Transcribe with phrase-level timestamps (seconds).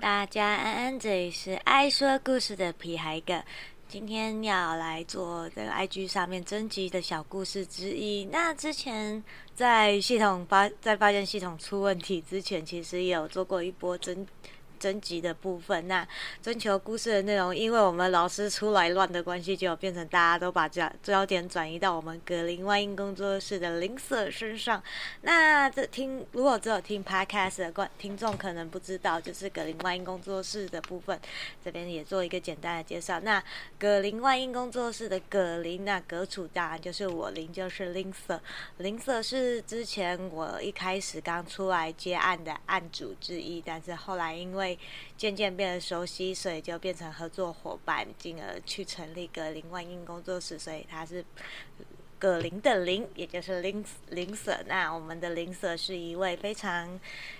[0.00, 3.42] 大家安安，这里是爱说故事的皮孩哥。
[3.88, 8.24] 今天要来做这个 IG 上面征集的小故事之一。
[8.26, 9.22] 那之前
[9.56, 14.24] 在系统发在发现系统出问题之前，其实也有做过一波征。
[14.78, 16.06] 征集的部分，那
[16.40, 24.82] 征求故事的内容，因为我们老师出来乱的关系，就变成大家都把焦焦点转移到我们格林万英工作室的林瑟身上。
[25.22, 31.18] 那这听如果只有听 podcast 的观听众可能不知道，就是格林万英工作室的部分，
[31.64, 33.20] 这边也做一个简单的介绍。
[33.20, 33.42] 那
[33.78, 38.40] 格林万英工作室的格林，那格楚当然就是我林，就是林瑟。
[38.78, 44.67] 林瑟是之前我一开始刚出来接案的案主之一，但是后来因为
[45.16, 50.58] 渐渐变得熟悉，所以就变成合作伙伴，进而去成立格林万英工作室。
[50.58, 51.24] 所以他是
[52.18, 54.58] 葛林的林，也就是林林舍。
[54.66, 56.98] 那我们的林舍是一位非常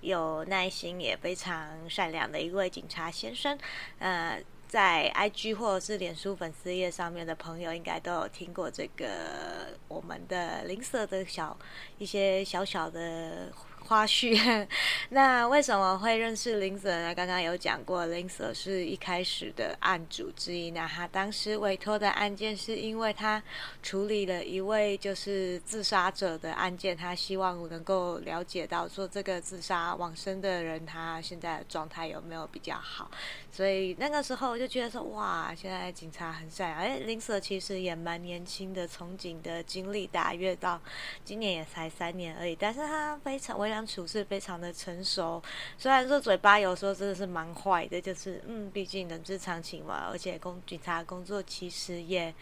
[0.00, 3.58] 有耐心，也非常善良的一位警察先生。
[3.98, 11.58] 呃，在 IG 或者是脸书粉丝页上面的朋友，应该都有听过这个我们的林舍的小
[11.98, 13.52] 一些小小的。
[13.80, 14.66] 花絮，
[15.10, 17.14] 那为什么会认识林舍呢？
[17.14, 20.70] 刚刚有讲过，林舍是一开始的案主之一。
[20.70, 23.42] 那他当时委托的案件，是因为他
[23.82, 33.10] 处理了一位就是自杀者的案件，他希望能够了解到说这个自杀往生的人他现在的状态有没有比较好。
[33.50, 36.78] 所以那个时候我就觉得说，哇，现在警察很善良。
[36.78, 40.80] 哎，林舍其实也蛮年轻的，从警的经历大约到
[41.24, 43.80] 今年也才三年而已，但是他非常为人。
[43.90, 45.42] 处事非常的成熟，
[45.76, 50.06] 虽然说嘴巴有时候真的是蛮坏的，就是嗯，毕竟人之常情嘛。
[50.12, 52.32] 而且工警察工作其实也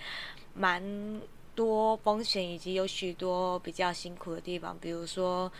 [0.53, 0.83] 蛮
[1.55, 5.51] 多风险，以及有许多比较辛苦的地方，比如说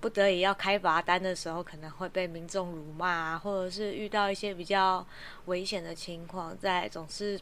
[0.00, 5.04] 不得已要开罚单的时候，可能会被民众辱骂，或者是遇到一些比较
[5.46, 7.38] 危险的情况，在总是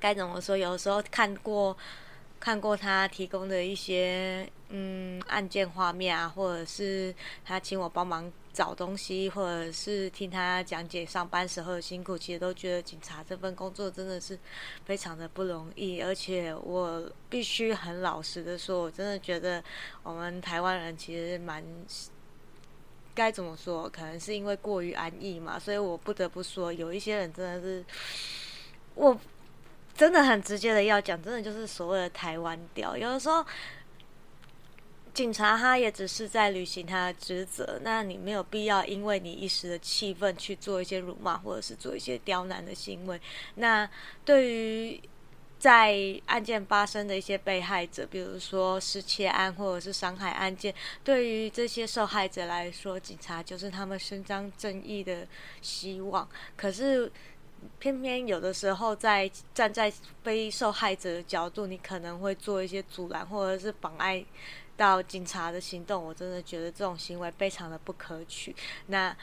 [0.00, 0.56] 该怎么说？
[0.56, 1.76] 有时候看过。
[2.44, 14.38] 看过他提供的一些嗯案件画面啊，或者是他请我帮忙找东西，或者是听他讲解上班时候的辛苦，其实都觉得警察这份工作真的是
[14.84, 16.02] 非常的不容易。
[16.02, 19.64] 而且我必须很老实的说，我真的觉得
[20.02, 21.64] 我们台湾人其实蛮
[23.14, 23.88] 该怎么说？
[23.88, 27.82] 可能是因为过于安逸嘛，所以我不得不说，有一些人真的是
[28.96, 29.18] 我。
[29.96, 32.96] 真的很直接的要讲，真的就是所谓的台湾调。
[32.96, 33.46] 有的时候，
[35.12, 43.20] 警察他也只是在履行他的职责，那你没有必要因为你一时的气愤去做一些辱骂，或者是做一些刁难的行为。
[43.54, 43.88] 那
[44.24, 45.00] 对于
[45.60, 55.24] 在案件发生的一些被害者，比如说失窃案或者是伤害案件，对于这些受害者来说，警察就是他们伸张正义的
[55.62, 56.28] 希望。
[56.56, 57.12] 可是。
[57.78, 59.92] 偏偏有的时候，在站在
[60.22, 64.24] 非受害者的角度，你可能会做一些阻拦或者是妨碍
[64.76, 66.04] 到警察的行动。
[66.04, 68.54] 我真的觉得这种行为非常的不可取。
[68.86, 69.16] 那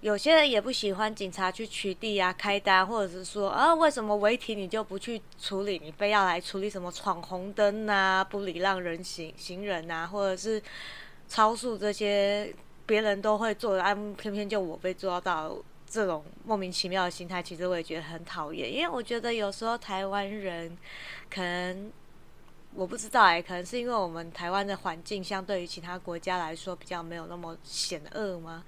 [0.00, 10.62] 有些人也不喜欢警察去取缔啊、开单，或者是说啊，为什么违停你就不去处理，你非要来处理什么闯红灯啊、不礼让人行行人啊，或者是
[11.26, 12.54] 超速这些
[12.84, 15.56] 别人都会做的，啊，偏偏就我被抓到。
[15.94, 20.76] 这种莫名其妙的心态，其实我也觉得很讨厌，因为我觉得有时候台湾人
[21.30, 21.92] 可能。
[22.76, 28.64] 我不知道哎，可能是因为我们台湾的环境相对于其他国家来说比较没有那么险恶吗？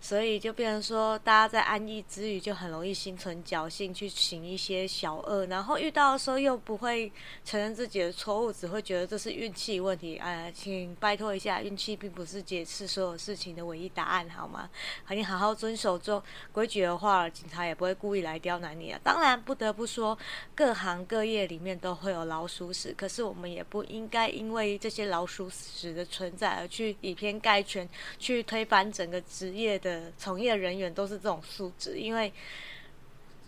[0.00, 7.12] 所以就变成说，大家在安逸之余就很容易心存侥幸去行一些小恶，然后遇到的时候又不会
[7.44, 10.16] 承认自己的错误，只会觉得这是运气问题。
[10.16, 14.70] 哎，请拜托一下，运气并不是解释所有事情的唯一答案，好吗？
[15.10, 18.98] 你好好遵守做规矩的话，警察也不会故意来刁难你啊。
[19.04, 20.16] 当然，不得不说，
[20.54, 23.49] 各行各业里面都会有老鼠屎，可是我们。
[23.50, 27.88] 也不应该因为这些老鼠屎的存在而去以偏概全，
[28.18, 31.98] 去推翻整个职业的从业人员都是这种素质。
[31.98, 32.32] 因为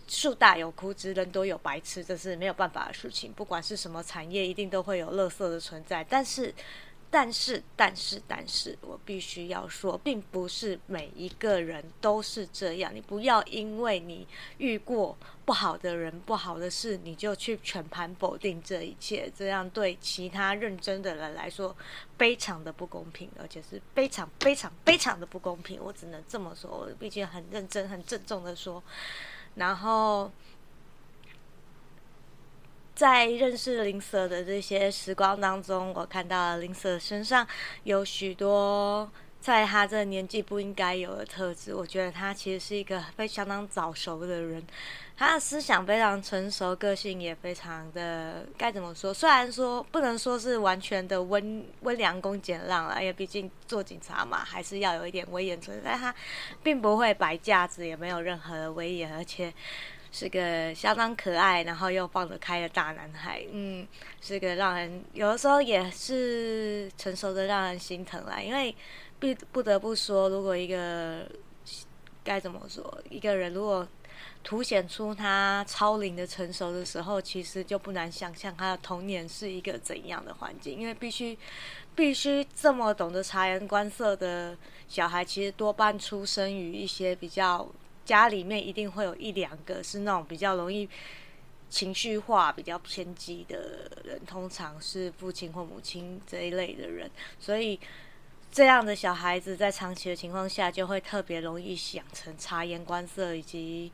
[0.07, 3.31] 树大有枯枝，人多有白痴，这是没有办法的事情。
[3.31, 6.03] 不管是什么产业，一定都会有垃圾的存在。
[6.03, 6.53] 但是。
[7.15, 12.91] 但是，但是，但是我必须要说，并不是每一个人都是这样。
[12.91, 14.27] 你不要因为你
[14.57, 15.15] 遇过
[15.45, 21.77] 不好的人、不好的事，你就去全盘否定这一切，这样对其他认真的人来说
[22.17, 25.79] 非常的不公平，而且是非常、非常、非常的不公平。
[25.79, 28.83] 我只能这么说，我毕竟很认真、很郑重的说，
[29.53, 30.31] 然后。
[32.95, 37.45] 在认识林舍的这些时光当中，我看到了林舍身上
[37.83, 39.09] 有许多
[39.41, 41.73] 在他这年纪不应该有的特质。
[41.73, 44.63] 我觉得他其实是一个非相当早熟的人，
[45.17, 49.11] 他的思想非常成熟，个性也非常的该怎么说？
[49.11, 55.95] 虽然说不能说是完全的温温良恭俭让了，因为毕竟做警察嘛，还是要有一点威严存在。
[55.95, 56.13] 他
[56.61, 59.51] 并不会摆架子，也没有任何的威严，而且。
[60.15, 63.85] 是个相当可爱，然后又放得开的大男孩，嗯，
[64.21, 68.39] 是个让人有的时候也是成熟的让人心疼啦。
[68.39, 68.73] 因为
[69.19, 71.27] 不不得不说，如果一个
[72.23, 73.87] 该怎么说，一个人如果
[74.43, 80.77] 凸显出他超龄的成熟的时候，其实就不难想象他的童年是一个怎样的环境。
[80.77, 81.35] 因为必须
[81.95, 84.55] 必须这么懂得察言观色的
[84.87, 87.67] 小孩，其实多半出生于一些比较。
[88.05, 90.89] 家里面一定会有一两个是那种比较容易
[91.69, 97.09] 情绪化、比较偏激的人，通常是父亲或母亲这一类的人，
[97.39, 97.79] 所以
[98.51, 103.91] 这样的小孩子在长期的情况下，就会特别容易养成察言观色以及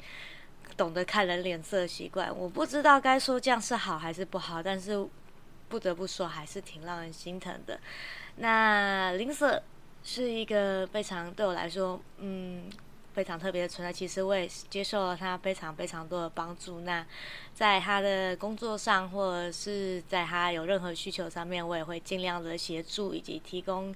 [0.76, 2.36] 懂得看人脸色的习惯。
[2.36, 5.08] 我不知道该说这样是好还是不好，但是
[5.70, 7.80] 不得不说，还是挺让人心疼的。
[8.38, 9.64] 那林舍
[10.04, 12.70] 是一个非常对我来说，嗯。
[13.19, 16.80] 非常特别的存在，其实我也接受了他非常非常多的帮助。
[16.81, 17.06] 那
[17.54, 23.94] 在他的工作上，或者是在他有任何需求上面，我也会尽量的协助以及提供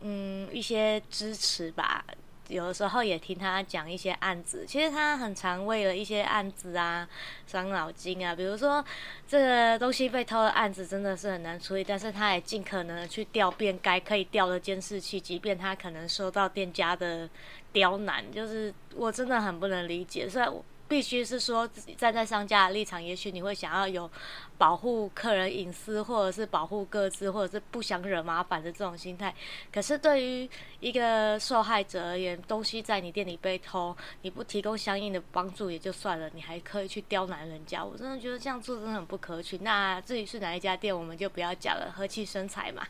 [0.00, 2.04] 嗯一些支持吧。
[2.52, 7.08] 有的时候也听他讲一些案子，其实他很常为了一些案子啊
[7.46, 8.34] 伤脑筋啊。
[8.34, 8.84] 比如说
[9.26, 17.28] 这个东西被偷的案子真的是很难处理，但是他也尽可能的去调遍该可以调的监视器，即便他可能收到店家的
[17.72, 20.28] 刁难，就是我真的很不能理解。
[20.28, 20.64] 虽然我。
[20.92, 21.66] 必须是说
[21.96, 24.10] 站在商家的立场，也许你会想要有
[24.58, 29.34] 保护客人隐私，或者是保护各自，或者是不想惹麻烦的这种心态。
[29.72, 30.46] 可是对于
[30.80, 39.56] 一个受害者而言，东西在你店里被偷，你不提供相应的帮助也就算了，你还可以去刁难人家，我真的觉得这样做真的很不可取。
[39.62, 42.86] 那至于是哪一家店，我们就不要讲了，和气生财嘛。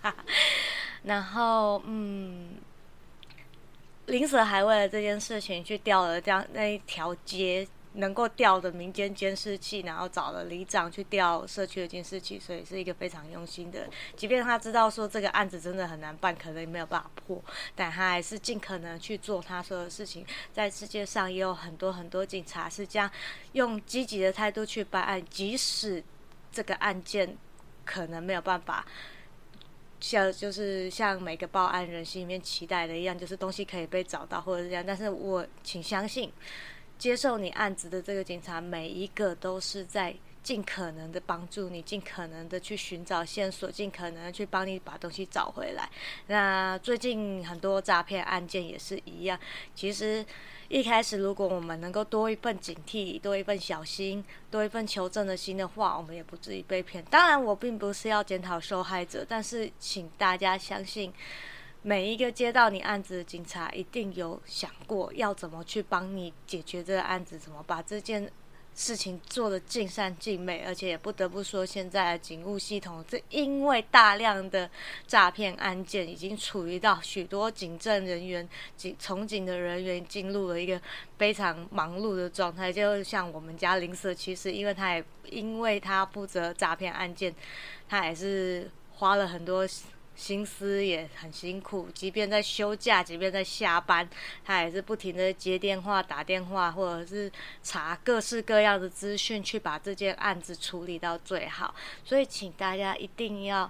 [1.04, 2.56] 然后，嗯。
[4.06, 7.66] 林舍还为了这件事情去调了这样那一条街。
[7.94, 13.86] 能够调的民间监视器，然后找了里长去调社区的监视器，所以是一个非常用心的。
[14.16, 17.42] 即便他知道说这个案子真的很难办，可能也没有办法破，
[17.74, 20.24] 但他还是尽可能去做他说的事情。
[20.54, 23.10] 在世界上也有很多很多警察是这样
[23.52, 26.02] 用积极的态度去办案，即使
[26.50, 27.36] 这个案件
[27.84, 28.86] 可能没有办法
[30.00, 34.82] 像就是像每个报案人心里面期待的一样，就是东西可以被找到或者是这样。
[34.86, 36.32] 但是我请相信。
[37.02, 45.90] 接受你案子的这个警察，每一个都是在尽可能的帮助你，尽可能的去寻找线索，尽可能去帮你把东西找回来。
[46.28, 49.36] 那最近很多诈骗案件也是一样。
[49.74, 50.24] 其实
[50.68, 57.04] 一开始，如果我们能够多一份警惕，多一份小心，多一份求证的心的话，我们也不至于被骗。
[57.06, 61.12] 当然，我并不是要检讨受害者，但是请大家相信。
[61.84, 68.30] 每一个接到你案子的警察，一定有想过要怎么去帮你解决这个案子，怎么把这件
[68.72, 70.62] 事情做得尽善尽美。
[70.64, 74.70] 而且也不得不说，现在的警务系统，这因为大量的
[75.08, 80.80] 诈骗案件，已经处于到许多警政人员、警从警的人员进入了一个
[81.18, 82.72] 非常忙碌的状态。
[82.72, 87.34] 就像我们家林舍，其实因为他也因为他负责诈骗案件，
[87.88, 89.66] 他也是花了很多。
[90.22, 94.08] 心思也很辛苦，即便在休假，即便在下班，
[94.44, 101.74] 他也是不停的接电话、打电话，或者是查各式各样的资讯，去把这件案子处理到最好。
[102.04, 103.68] 所以，请大家一定要。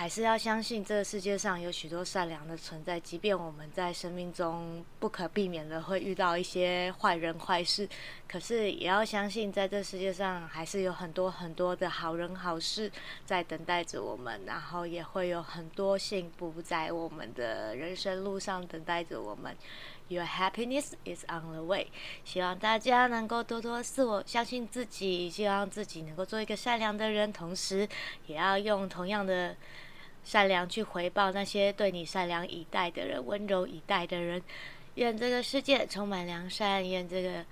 [0.00, 7.86] 还是要相信这个世界上有许多善良的存在，即便我们在生命中不可避免的会遇到一些坏人坏事，
[8.26, 12.90] 可是也要相信在这世界上还是有很多很多的好人好事
[13.26, 19.54] 在等待着我们，然后也会有很多幸福在我们的人生路上等待着我们。
[20.08, 21.88] Your happiness is on the way。
[22.24, 27.86] 希望大家能够多多自我相信自己，希望自己能够做一个善良的人，同时
[28.26, 29.54] 也要用同样的。
[30.24, 34.42] 善良去回报那些对你善良以待的人，温柔以待的人。
[34.96, 37.44] 愿这个世界充满良善，愿这个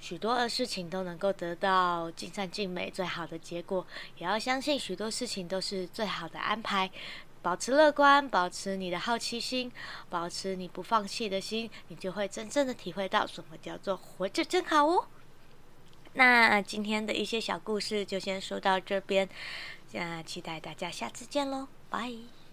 [0.00, 3.86] 许多的事情都能够得到尽善尽美，最好的结果。
[4.16, 6.90] 也要相信许多事情都是最好的安排。
[7.42, 9.70] 保持乐观，保持你的好奇心，
[10.08, 15.06] 保持你不放弃的心，你就会真正的体会到什么叫做活着真好哦。
[16.14, 19.28] 那今天的一些小故事就先说到这边，
[19.92, 21.68] 那期待大家下次见喽。
[21.94, 22.43] Bye.